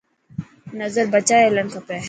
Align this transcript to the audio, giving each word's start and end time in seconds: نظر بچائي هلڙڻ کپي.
نظر 0.81 1.05
بچائي 1.13 1.43
هلڙڻ 1.47 1.65
کپي. 1.75 1.97